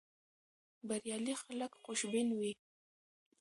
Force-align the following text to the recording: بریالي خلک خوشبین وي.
بریالي 0.87 1.33
خلک 1.43 1.71
خوشبین 1.83 2.27
وي. 2.39 2.51